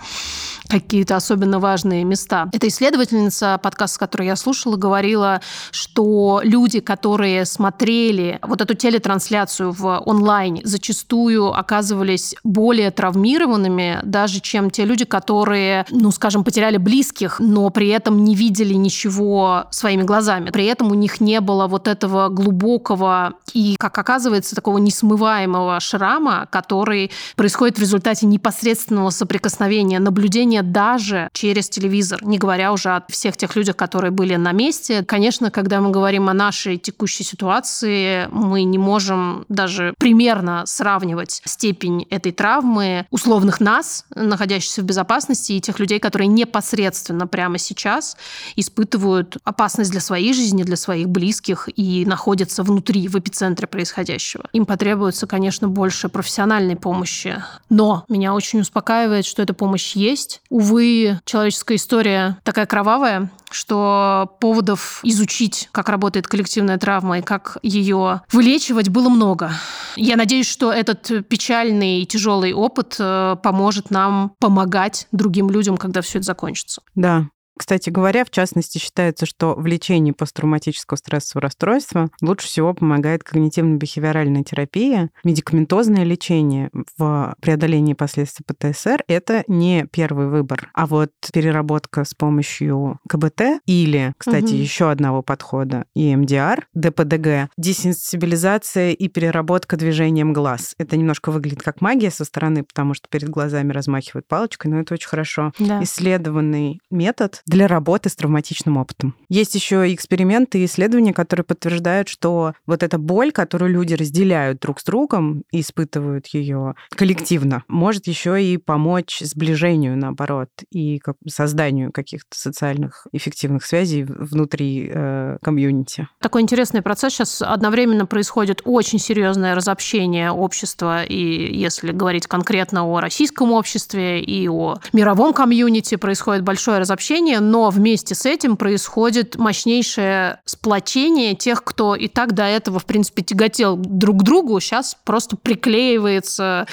[0.71, 2.49] какие-то особенно важные места.
[2.53, 10.01] Эта исследовательница, подкаст, который я слушала, говорила, что люди, которые смотрели вот эту телетрансляцию в
[10.05, 17.69] онлайне, зачастую оказывались более травмированными, даже чем те люди, которые, ну, скажем, потеряли близких, но
[17.69, 20.51] при этом не видели ничего своими глазами.
[20.51, 26.47] При этом у них не было вот этого глубокого и, как оказывается, такого несмываемого шрама,
[26.49, 33.37] который происходит в результате непосредственного соприкосновения, наблюдения даже через телевизор, не говоря уже о всех
[33.37, 35.03] тех людях, которые были на месте.
[35.03, 42.07] Конечно, когда мы говорим о нашей текущей ситуации, мы не можем даже примерно сравнивать степень
[42.09, 48.17] этой травмы условных нас, находящихся в безопасности, и тех людей, которые непосредственно прямо сейчас
[48.55, 54.45] испытывают опасность для своей жизни, для своих близких и находятся внутри, в эпицентре происходящего.
[54.53, 57.41] Им потребуется, конечно, больше профессиональной помощи.
[57.69, 60.41] Но меня очень успокаивает, что эта помощь есть.
[60.51, 68.21] Увы, человеческая история такая кровавая, что поводов изучить, как работает коллективная травма и как ее
[68.33, 69.51] вылечивать, было много.
[69.95, 76.01] Я надеюсь, что этот печальный и тяжелый опыт э, поможет нам помогать другим людям, когда
[76.01, 76.81] все это закончится.
[76.95, 77.27] Да,
[77.61, 84.43] кстати говоря, в частности, считается, что в лечении посттравматического стрессового расстройства лучше всего помогает когнитивно-бихевиоральная
[84.43, 85.11] терапия.
[85.23, 90.71] Медикаментозное лечение в преодолении последствий ПТСР– это не первый выбор.
[90.73, 94.55] А вот переработка с помощью КБТ или, кстати, угу.
[94.55, 100.73] еще одного подхода– EMDR, ДПДГ, десенсибилизация и переработка движением глаз.
[100.79, 104.95] Это немножко выглядит как магия со стороны, потому что перед глазами размахивают палочкой, но это
[104.95, 105.83] очень хорошо да.
[105.83, 109.13] исследованный метод для работы с травматичным опытом.
[109.27, 114.79] Есть еще эксперименты и исследования, которые подтверждают, что вот эта боль, которую люди разделяют друг
[114.79, 122.39] с другом и испытывают ее коллективно, может еще и помочь сближению, наоборот, и созданию каких-то
[122.39, 126.07] социальных эффективных связей внутри э, комьюнити.
[126.21, 133.01] Такой интересный процесс сейчас одновременно происходит очень серьезное разобщение общества, и если говорить конкретно о
[133.01, 140.39] российском обществе и о мировом комьюнити, происходит большое разобщение, но вместе с этим происходит мощнейшее
[140.45, 145.35] сплочение тех, кто и так до этого, в принципе, тяготел друг к другу, сейчас просто
[145.35, 146.67] приклеивается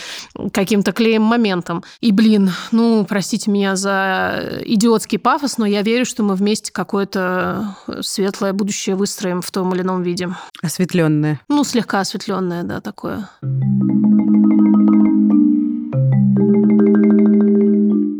[0.52, 1.82] каким-то клеем моментом.
[2.00, 7.76] И, блин, ну, простите меня за идиотский пафос, но я верю, что мы вместе какое-то
[8.00, 10.28] светлое будущее выстроим в том или ином виде.
[10.62, 11.40] Осветленное.
[11.48, 13.28] Ну, слегка осветленное, да, такое.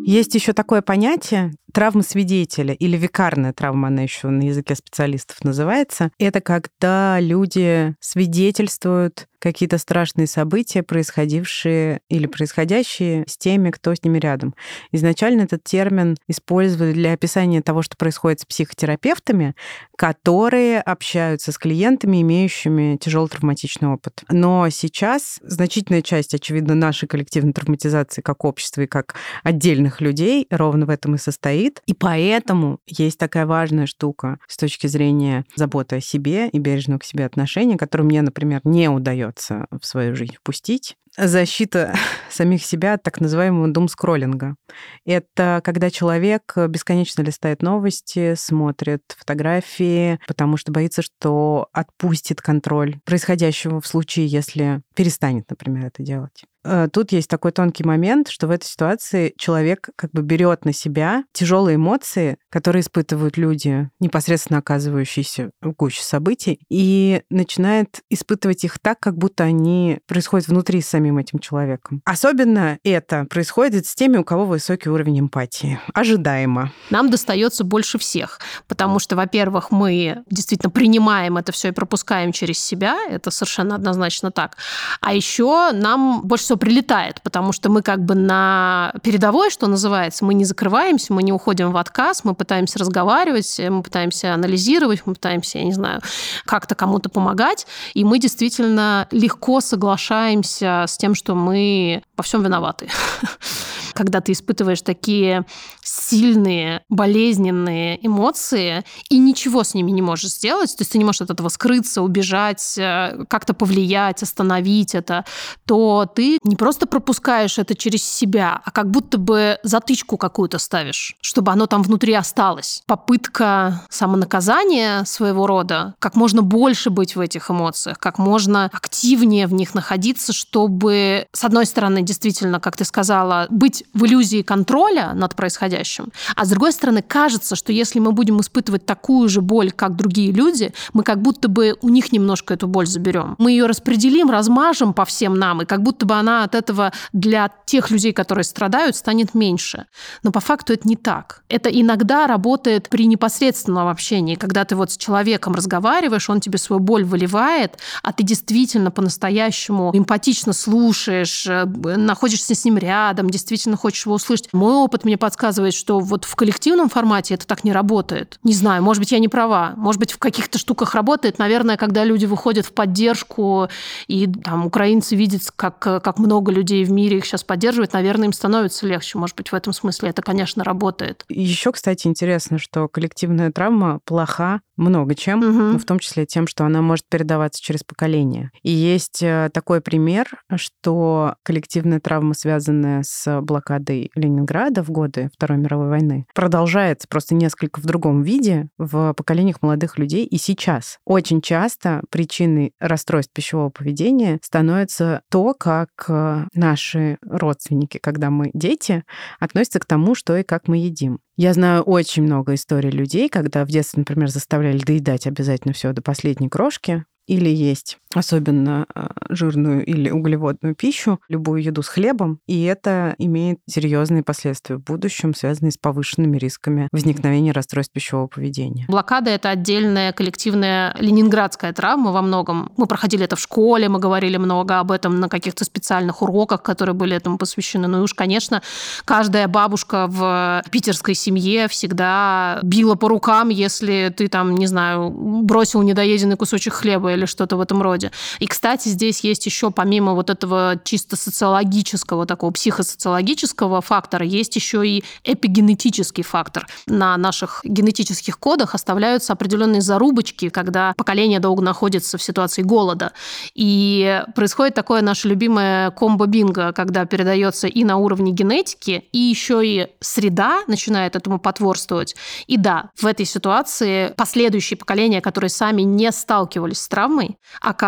[0.08, 6.10] Есть еще такое понятие травма свидетеля или викарная травма, она еще на языке специалистов называется.
[6.18, 14.18] Это когда люди свидетельствуют какие-то страшные события, происходившие или происходящие с теми, кто с ними
[14.18, 14.54] рядом.
[14.92, 19.54] Изначально этот термин использовали для описания того, что происходит с психотерапевтами,
[19.96, 24.24] которые общаются с клиентами, имеющими тяжелый травматичный опыт.
[24.30, 30.86] Но сейчас значительная часть, очевидно, нашей коллективной травматизации как общества и как отдельных людей ровно
[30.86, 31.82] в этом и состоит.
[31.86, 37.04] И поэтому есть такая важная штука с точки зрения заботы о себе и бережного к
[37.04, 40.96] себе отношения, которую мне, например, не удается удается в свою жизнь впустить.
[41.16, 41.94] Защита
[42.30, 44.56] самих себя от так называемого думскроллинга.
[45.04, 53.80] Это когда человек бесконечно листает новости, смотрит фотографии, потому что боится, что отпустит контроль происходящего
[53.80, 56.44] в случае, если перестанет, например, это делать.
[56.64, 60.72] Э, тут есть такой тонкий момент, что в этой ситуации человек как бы берет на
[60.72, 68.78] себя тяжелые эмоции, которые испытывают люди, непосредственно оказывающиеся в гуще событий, и начинает испытывать их
[68.78, 72.02] так, как будто они происходят внутри с самим этим человеком.
[72.04, 75.78] Особенно это происходит с теми, у кого высокий уровень эмпатии.
[75.94, 76.72] Ожидаемо.
[76.90, 82.58] Нам достается больше всех, потому что, во-первых, мы действительно принимаем это все и пропускаем через
[82.58, 84.56] себя, это совершенно однозначно так.
[85.00, 90.24] А еще нам больше всего прилетает, потому что мы как бы на передовой, что называется,
[90.24, 95.12] мы не закрываемся, мы не уходим в отказ, мы пытаемся разговаривать, мы пытаемся анализировать, мы
[95.12, 96.00] пытаемся, я не знаю,
[96.46, 102.88] как-то кому-то помогать, и мы действительно легко соглашаемся с тем, что мы во всем виноваты.
[103.92, 105.44] Когда ты испытываешь такие
[105.82, 111.22] сильные, болезненные эмоции и ничего с ними не можешь сделать, то есть ты не можешь
[111.22, 115.24] от этого скрыться, убежать, э, как-то повлиять, остановить это,
[115.66, 121.16] то ты не просто пропускаешь это через себя, а как будто бы затычку какую-то ставишь,
[121.20, 122.82] чтобы оно там внутри осталось.
[122.86, 129.54] Попытка самонаказания своего рода, как можно больше быть в этих эмоциях, как можно активнее в
[129.54, 135.34] них находиться, чтобы, с одной стороны, действительно, как ты сказала, быть в иллюзии контроля над
[135.34, 139.96] происходящим, а с другой стороны, кажется, что если мы будем испытывать такую же боль, как
[139.96, 143.34] другие люди, мы как будто бы у них немножко эту боль заберем.
[143.38, 147.50] Мы ее распределим, размажем по всем нам, и как будто бы она от этого для
[147.66, 149.86] тех людей, которые страдают, станет меньше.
[150.22, 151.42] Но по факту это не так.
[151.48, 156.80] Это иногда работает при непосредственном общении, когда ты вот с человеком разговариваешь, он тебе свою
[156.80, 164.06] боль выливает, а ты действительно по-настоящему эмпатично слушаешь, э, находишься с ним рядом, действительно хочешь
[164.06, 164.52] его услышать.
[164.52, 168.38] Мой опыт мне подсказывает, что вот в коллективном формате это так не работает.
[168.42, 169.74] Не знаю, может быть, я не права.
[169.76, 171.38] Может быть, в каких-то штуках работает.
[171.38, 173.68] Наверное, когда люди выходят в поддержку,
[174.06, 178.32] и там украинцы видят, как, как много людей в мире их сейчас поддерживает, наверное, им
[178.32, 179.18] становится легче.
[179.18, 181.24] Может быть, в этом смысле это, конечно, работает.
[181.28, 185.72] Еще, кстати, интересно, что коллективная травма плоха много чем, угу.
[185.72, 188.50] ну, в том числе тем, что она может передаваться через поколение.
[188.62, 195.58] И есть э, такой пример, что коллективная травма, связанная с блокадой Ленинграда в годы Второй
[195.58, 200.98] мировой войны, продолжается просто несколько в другом виде в поколениях молодых людей и сейчас.
[201.04, 209.04] Очень часто причиной расстройств пищевого поведения становится то, как э, наши родственники, когда мы дети,
[209.40, 211.18] относятся к тому, что и как мы едим.
[211.40, 216.02] Я знаю очень много историй людей, когда в детстве, например, заставляли доедать обязательно все до
[216.02, 222.64] последней крошки, или есть особенно а, жирную или углеводную пищу, любую еду с хлебом, и
[222.64, 228.86] это имеет серьезные последствия в будущем, связанные с повышенными рисками возникновения расстройств пищевого поведения.
[228.88, 232.72] Блокада— это отдельная коллективная ленинградская травма во многом.
[232.76, 236.94] Мы проходили это в школе, мы говорили много об этом на каких-то специальных уроках, которые
[236.94, 237.88] были этому посвящены.
[237.88, 238.62] Ну и уж, конечно,
[239.04, 245.82] каждая бабушка в питерской семье всегда била по рукам, если ты там, не знаю, бросил
[245.82, 247.97] недоеденный кусочек хлеба или что-то в этом роде.
[248.38, 254.86] И, кстати, здесь есть еще помимо вот этого чисто социологического, такого психосоциологического фактора, есть еще
[254.86, 256.66] и эпигенетический фактор.
[256.86, 263.12] На наших генетических кодах оставляются определенные зарубочки, когда поколение долго находится в ситуации голода.
[263.54, 269.88] И происходит такое наше любимое комбо-бинго, когда передается и на уровне генетики, и еще и
[270.00, 272.16] среда начинает этому потворствовать.
[272.46, 277.38] И да, в этой ситуации последующие поколения, которые сами не сталкивались с травмой, травмой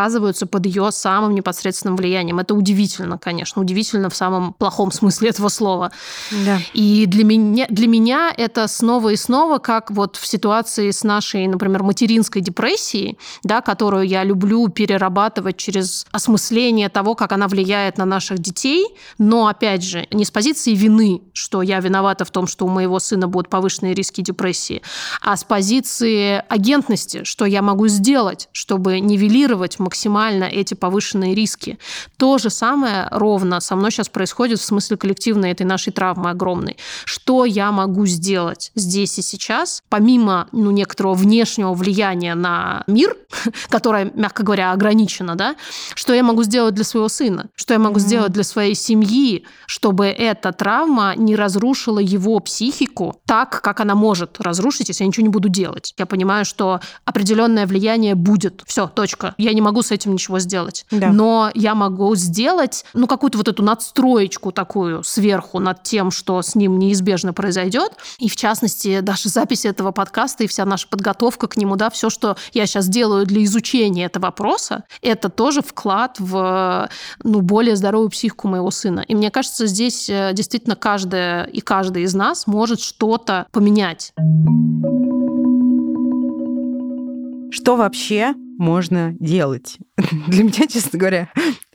[0.00, 2.38] оказываются под ее самым непосредственным влиянием.
[2.38, 5.92] Это удивительно, конечно, удивительно в самом плохом смысле этого слова.
[6.44, 6.58] Да.
[6.72, 11.46] И для меня, для меня это снова и снова, как вот в ситуации с нашей,
[11.46, 18.06] например, материнской депрессией, да, которую я люблю перерабатывать через осмысление того, как она влияет на
[18.06, 18.86] наших детей,
[19.18, 22.98] но, опять же, не с позиции вины, что я виновата в том, что у моего
[23.00, 24.80] сына будут повышенные риски депрессии,
[25.20, 31.76] а с позиции агентности, что я могу сделать, чтобы нивелировать максимально эти повышенные риски.
[32.16, 36.76] То же самое ровно со мной сейчас происходит в смысле коллективной этой нашей травмы огромной.
[37.04, 43.16] Что я могу сделать здесь и сейчас, помимо ну, некоторого внешнего влияния на мир,
[43.68, 45.56] которое, мягко говоря, ограничено, да,
[45.96, 48.00] что я могу сделать для своего сына, что я могу mm-hmm.
[48.00, 54.40] сделать для своей семьи, чтобы эта травма не разрушила его психику так, как она может
[54.40, 55.94] разрушить, если я ничего не буду делать.
[55.98, 58.62] Я понимаю, что определенное влияние будет.
[58.66, 59.34] Все, точка.
[59.38, 60.86] Я не могу с этим ничего сделать.
[60.90, 61.08] Да.
[61.08, 66.54] Но я могу сделать, ну, какую-то вот эту надстроечку такую сверху над тем, что с
[66.54, 67.92] ним неизбежно произойдет.
[68.18, 72.10] И, в частности, даже запись этого подкаста и вся наша подготовка к нему, да, все,
[72.10, 76.88] что я сейчас делаю для изучения этого вопроса, это тоже вклад в,
[77.22, 79.00] ну, более здоровую психику моего сына.
[79.00, 84.12] И мне кажется, здесь э, действительно каждая и каждый из нас может что-то поменять.
[87.50, 89.78] Что вообще можно делать?
[90.28, 91.28] Для меня, честно говоря,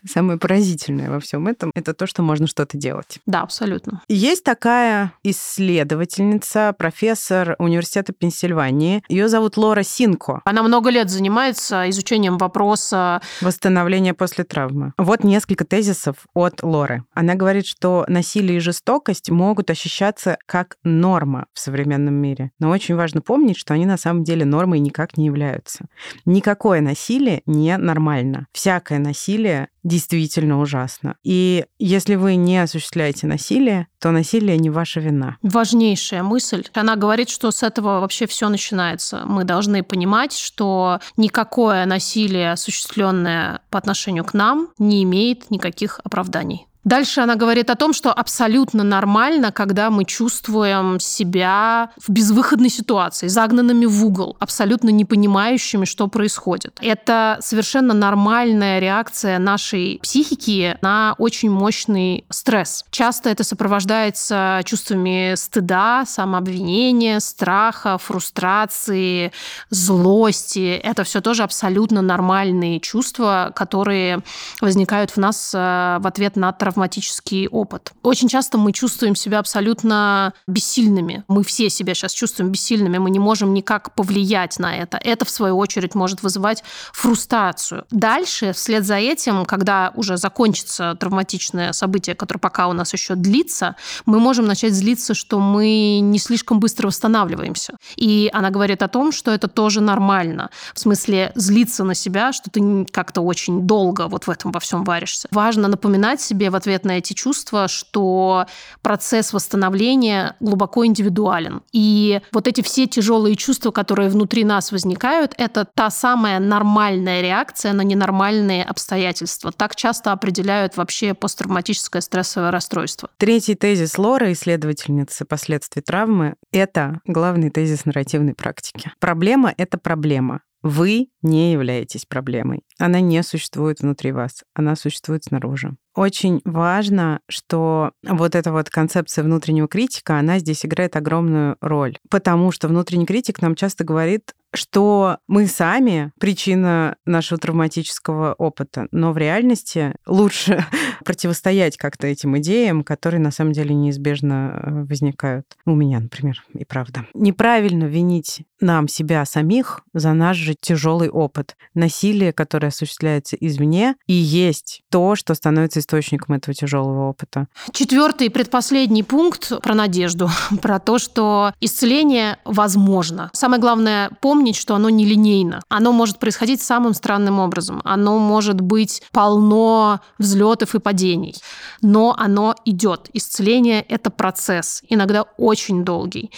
[0.10, 3.20] самое поразительное во всем этом это то, что можно что-то делать.
[3.26, 4.02] Да, абсолютно.
[4.08, 9.04] Есть такая исследовательница, профессор университета Пенсильвании.
[9.10, 10.42] Ее зовут Лора Синко.
[10.46, 14.94] Она много лет занимается изучением вопроса восстановления после травмы.
[14.98, 17.04] Вот несколько тезисов от Лоры.
[17.14, 22.52] Она говорит, что насилие и жестокость могут ощущаться как норма в современном мире.
[22.60, 25.86] Но очень важно помнить, что они на самом деле нормой никак не являются.
[26.26, 28.48] Никакое насилие не нормально.
[28.52, 31.16] Всякое насилие действительно ужасно.
[31.24, 35.38] И если вы не осуществляете насилие, то насилие не ваша вина.
[35.44, 36.66] Важнейшая мысль.
[36.74, 39.22] Она говорит, что с этого вообще все начинается.
[39.26, 46.68] Мы должны понимать, что никакое насилие, осуществленное по отношению к нам, не имеет никаких оправданий.
[46.86, 53.28] Дальше она говорит о том, что абсолютно нормально, когда мы чувствуем себя в безвыходной ситуации,
[53.28, 56.78] загнанными в угол, абсолютно не понимающими, что происходит.
[56.82, 62.86] Это совершенно нормальная реакция нашей психики на очень мощный стресс.
[62.92, 69.32] Часто это сопровождается чувствами стыда, самообвинения, страха, фрустрации,
[69.72, 70.80] злости.
[70.84, 74.20] Это все тоже абсолютно нормальные чувства, которые
[74.62, 77.94] возникают в нас э, в ответ на травму травматический опыт.
[78.04, 81.24] Очень часто мы чувствуем себя абсолютно бессильными.
[81.30, 84.98] Мы все себя сейчас чувствуем бессильными, мы не можем никак повлиять на это.
[84.98, 87.86] Это, в свою очередь, может вызывать фрустрацию.
[87.92, 93.76] Дальше, вслед за этим, когда уже закончится травматичное событие, которое пока у нас еще длится,
[94.06, 97.78] мы можем начать злиться, что мы не слишком быстро восстанавливаемся.
[97.96, 100.50] И она говорит о том, что это тоже нормально.
[100.74, 104.84] В смысле, злиться на себя, что ты как-то очень долго вот в этом во всем
[104.84, 105.30] варишься.
[105.32, 108.46] Важно напоминать себе в ответ на эти чувства, что
[108.82, 111.62] процесс восстановления глубоко индивидуален.
[111.72, 117.74] И вот эти все тяжелые чувства, которые внутри нас возникают, это та самая нормальная реакция
[117.74, 119.52] на ненормальные обстоятельства.
[119.52, 123.10] Так часто определяют вообще посттравматическое стрессовое расстройство.
[123.18, 128.92] Третий тезис Лора, исследовательницы последствий травмы, это главный тезис нарративной практики.
[129.00, 130.42] Проблема— это проблема.
[130.66, 132.64] Вы не являетесь проблемой.
[132.80, 135.78] Она не существует внутри вас, она существует снаружи.
[135.94, 142.52] Очень важно, что вот эта вот концепция внутреннего критика, она здесь играет огромную роль, потому
[142.52, 149.18] что внутренний критик нам часто говорит, что мы сами причина нашего травматического опыта, но в
[149.18, 150.66] реальности лучше
[151.06, 155.46] противостоять как-то этим идеям, которые на самом деле неизбежно э, возникают.
[155.66, 157.06] У меня, например, и правда.
[157.14, 161.56] Неправильно винить нам себя самих за наш же тяжелый опыт.
[161.74, 167.48] Насилие, которое осуществляется извне, и есть то, что становится источником этого тяжелого опыта.
[167.72, 170.30] Четвертый, предпоследний пункт про надежду,
[170.62, 173.30] про то, что исцеление возможно.
[173.34, 175.62] Самое главное помнить, что оно нелинейно.
[175.70, 177.82] Оно может происходить самым странным образом.
[177.84, 181.36] Оно может быть полно взлетов и падений.
[181.82, 183.10] Но оно идет.
[183.14, 186.32] Исцеление– это процесс, иногда очень долгий.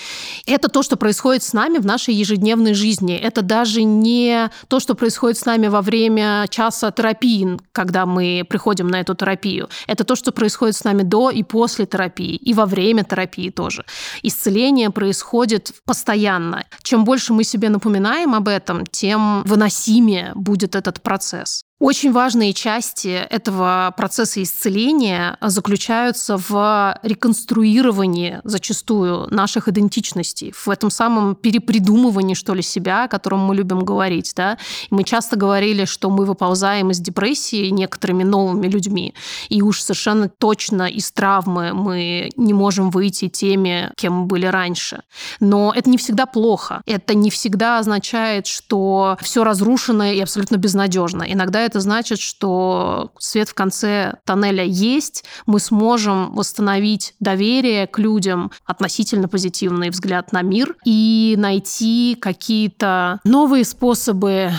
[0.45, 3.15] Это то, что происходит с нами в нашей ежедневной жизни.
[3.15, 8.87] Это даже не то, что происходит с нами во время часа терапии, когда мы приходим
[8.87, 9.69] на эту терапию.
[9.87, 13.85] Это то, что происходит с нами до и после терапии, и во время терапии тоже.
[14.23, 16.63] Исцеление происходит постоянно.
[16.83, 17.96] Чем больше мы себе напоминаем
[18.35, 21.63] об этом, тем выносимее будет этот процесс.
[21.79, 31.35] Очень важные части этого процесса исцеления заключаются в реконструировании зачастую наших идентичностей, в этом самом
[31.35, 34.33] перепридумывании, что ли, себя, о котором мы любим говорить.
[34.35, 34.57] Да?
[34.89, 39.13] Мы часто говорили, что мы выползаем из депрессии некоторыми новыми людьми,
[39.49, 45.03] и уж совершенно точно из травмы мы не можем выйти теми, кем мы были раньше.
[45.39, 46.81] Но это не всегда плохо.
[46.87, 51.21] Это не всегда означает, что все разрушено и абсолютно безнадежно.
[51.21, 58.51] Иногда это значит, что свет в конце тоннеля есть, мы сможем восстановить доверие к людям,
[58.65, 64.51] относительно позитивный взгляд на мир и найти какие-то новые способы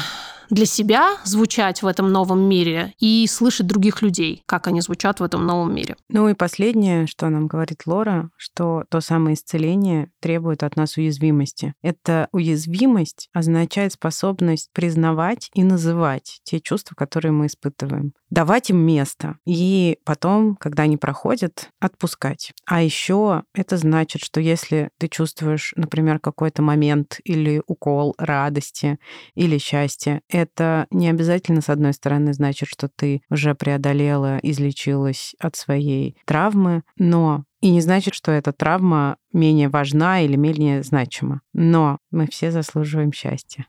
[0.50, 5.22] для себя звучать в этом новом мире и слышать других людей, как они звучат в
[5.22, 5.96] этом новом мире.
[6.08, 11.74] Ну и последнее, что нам говорит Лора, что то самое исцеление требует от нас уязвимости.
[11.82, 19.38] Эта уязвимость означает способность признавать и называть те чувства, которые мы испытываем давать им место
[19.46, 22.52] и потом, когда они проходят, отпускать.
[22.66, 28.98] А еще это значит, что если ты чувствуешь, например, какой-то момент или укол радости
[29.34, 35.56] или счастья, это не обязательно, с одной стороны, значит, что ты уже преодолела, излечилась от
[35.56, 41.40] своей травмы, но и не значит, что эта травма менее важна или менее значима.
[41.52, 43.66] Но мы все заслуживаем счастья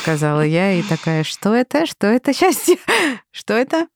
[0.00, 1.86] сказала я, и такая, что это?
[1.86, 2.76] Что это счастье?
[3.32, 3.86] Что это?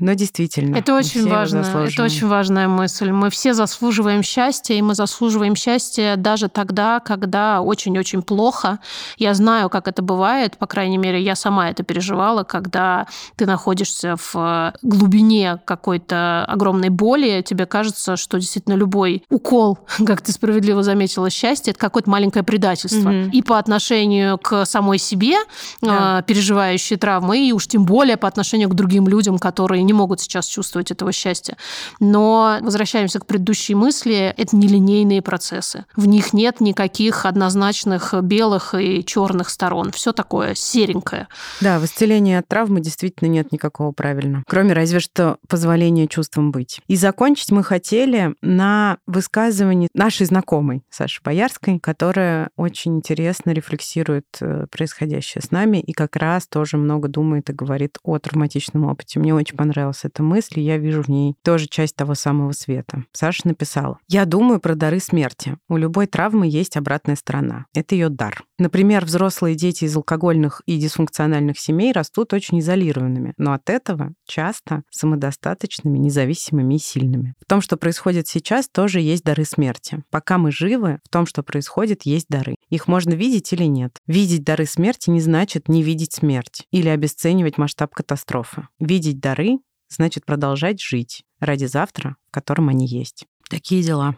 [0.00, 0.76] Но действительно.
[0.76, 1.58] Это очень важно.
[1.58, 3.10] Это очень важная мысль.
[3.10, 8.78] Мы все заслуживаем счастья, и мы заслуживаем счастья даже тогда, когда очень-очень плохо.
[9.16, 14.16] Я знаю, как это бывает, по крайней мере, я сама это переживала, когда ты находишься
[14.16, 21.30] в глубине какой-то огромной боли, тебе кажется, что действительно любой укол, как ты справедливо заметила,
[21.30, 23.10] счастье, это какое-то маленькое предательство.
[23.10, 23.30] Угу.
[23.32, 25.36] И по отношению к самой себе,
[25.80, 26.22] да.
[26.22, 30.46] переживающей травмы, и уж тем более по отношению к другим людям, которые не могут сейчас
[30.46, 31.56] чувствовать этого счастья.
[31.98, 35.84] Но возвращаемся к предыдущей мысли, это нелинейные процессы.
[35.96, 39.90] В них нет никаких однозначных белых и черных сторон.
[39.90, 41.26] Все такое серенькое.
[41.60, 44.44] Да, в исцелении от травмы действительно нет никакого правильно.
[44.46, 46.80] Кроме разве что позволения чувствам быть.
[46.86, 54.66] И закончить мы хотели на высказывании нашей знакомой Саши Боярской, которая очень интересно рефлексирует э,
[54.70, 59.18] происходящее с нами и как раз тоже много думает и говорит о травматичном опыте.
[59.18, 62.52] Мне очень понравилось понравилась эта мысль, и я вижу в ней тоже часть того самого
[62.52, 63.04] света.
[63.12, 63.98] Саша написала.
[64.08, 65.56] «Я думаю про дары смерти.
[65.68, 67.66] У любой травмы есть обратная сторона.
[67.74, 68.44] Это ее дар.
[68.58, 74.82] Например, взрослые дети из алкогольных и дисфункциональных семей растут очень изолированными, но от этого часто
[74.90, 77.34] самодостаточными, независимыми и сильными.
[77.40, 80.02] В том, что происходит сейчас, тоже есть дары смерти.
[80.10, 82.54] Пока мы живы, в том, что происходит, есть дары.
[82.68, 83.96] Их можно видеть или нет.
[84.06, 88.68] Видеть дары смерти не значит не видеть смерть или обесценивать масштаб катастрофы.
[88.78, 89.58] Видеть дары
[89.90, 93.26] значит продолжать жить ради завтра, в котором они есть.
[93.48, 94.16] Такие дела.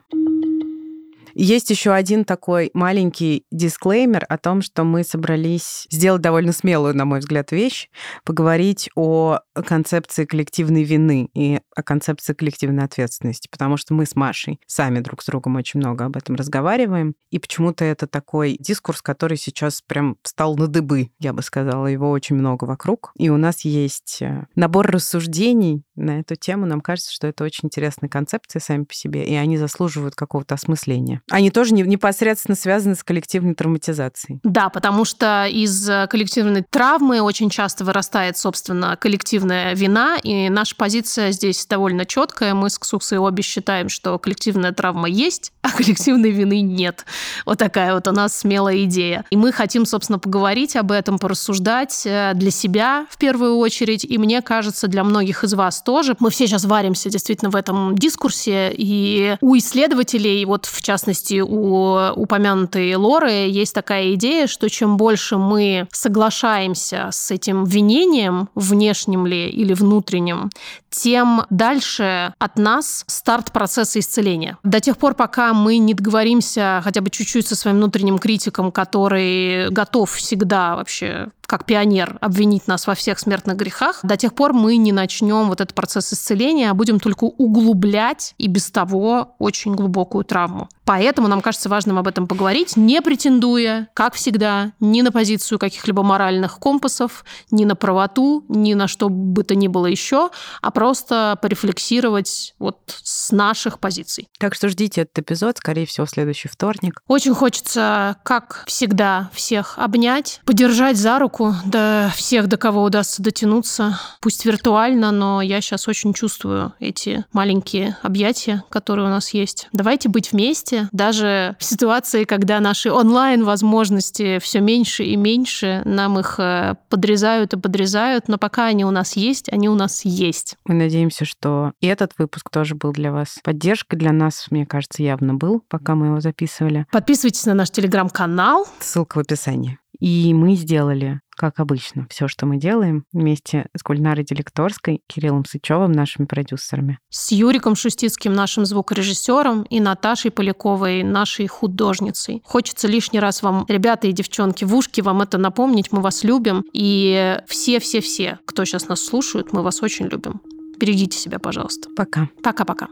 [1.34, 7.04] Есть еще один такой маленький дисклеймер о том, что мы собрались сделать довольно смелую, на
[7.04, 7.88] мой взгляд, вещь,
[8.24, 14.60] поговорить о концепции коллективной вины и о концепции коллективной ответственности, потому что мы с Машей
[14.66, 19.36] сами друг с другом очень много об этом разговариваем, и почему-то это такой дискурс, который
[19.36, 23.62] сейчас прям стал на дыбы, я бы сказала, его очень много вокруг, и у нас
[23.64, 26.66] есть э, набор рассуждений на эту тему.
[26.66, 31.21] Нам кажется, что это очень интересные концепции сами по себе, и они заслуживают какого-то осмысления.
[31.30, 34.40] Они тоже непосредственно связаны с коллективной травматизацией.
[34.42, 40.76] Да, потому что из э, коллективной травмы очень часто вырастает, собственно, коллективная вина, и наша
[40.76, 42.54] позиция здесь довольно четкая.
[42.54, 47.06] Мы с Ксуксой обе считаем, что коллективная травма есть, а коллективной вины нет.
[47.46, 49.24] Вот такая вот у нас смелая идея.
[49.30, 54.18] И мы хотим, собственно, поговорить об этом, порассуждать э, для себя в первую очередь, и
[54.18, 56.16] мне кажется, для многих из вас тоже.
[56.18, 62.12] Мы все сейчас варимся действительно в этом дискурсе, и у исследователей, вот в частности у
[62.14, 69.48] упомянутой Лоры, есть такая идея, что чем больше мы соглашаемся с этим винением, внешним ли
[69.48, 70.50] или внутренним,
[70.90, 74.58] тем дальше от нас старт процесса исцеления.
[74.62, 79.70] До тех пор, пока мы не договоримся хотя бы чуть-чуть со своим внутренним критиком, который
[79.70, 84.76] готов всегда вообще как пионер обвинить нас во всех смертных грехах, до тех пор мы
[84.76, 90.24] не начнем вот этот процесс исцеления, а будем только углублять и без того очень глубокую
[90.24, 90.68] травму.
[90.84, 96.02] Поэтому нам кажется важным об этом поговорить, не претендуя, как всегда, ни на позицию каких-либо
[96.02, 100.30] моральных компасов, ни на правоту, ни на что бы то ни было еще,
[100.60, 104.28] а просто порефлексировать вот с наших позиций.
[104.38, 107.00] Так что ждите этот эпизод, скорее всего, в следующий вторник.
[107.06, 111.31] Очень хочется, как всегда, всех обнять, подержать за руку
[111.64, 113.98] до всех, до кого удастся дотянуться.
[114.20, 119.68] Пусть виртуально, но я сейчас очень чувствую эти маленькие объятия, которые у нас есть.
[119.72, 126.38] Давайте быть вместе, даже в ситуации, когда наши онлайн-возможности все меньше и меньше, нам их
[126.38, 130.56] э, подрезают и подрезают, но пока они у нас есть, они у нас есть.
[130.64, 133.96] Мы надеемся, что и этот выпуск тоже был для вас поддержкой.
[133.96, 136.86] Для нас, мне кажется, явно был, пока мы его записывали.
[136.92, 138.66] Подписывайтесь на наш телеграм-канал.
[138.80, 139.78] Ссылка в описании.
[139.98, 145.92] И мы сделали, как обычно, все, что мы делаем вместе с Гульнарой Делекторской, Кириллом Сычевым,
[145.92, 146.98] нашими продюсерами.
[147.10, 152.42] С Юриком Шустицким, нашим звукорежиссером, и Наташей Поляковой, нашей художницей.
[152.44, 155.92] Хочется лишний раз вам, ребята и девчонки, в ушки вам это напомнить.
[155.92, 156.64] Мы вас любим.
[156.72, 160.40] И все-все-все, кто сейчас нас слушают, мы вас очень любим.
[160.78, 161.88] Берегите себя, пожалуйста.
[161.96, 162.28] Пока.
[162.42, 162.88] Пока-пока.